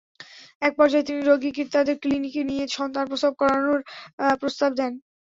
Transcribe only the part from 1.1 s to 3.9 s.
রোগীকে তাঁদের ক্লিনিকে নিয়ে সন্তান প্রসব করানোর